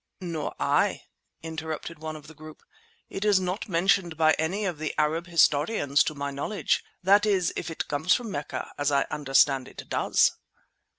[0.19, 1.03] "Nor I,"
[1.43, 2.63] interrupted one of the group.
[3.11, 7.69] "It is not mentioned by any of the Arabian historians to my knowledge—that is, if
[7.69, 10.31] it comes from Mecca, as I understand it does."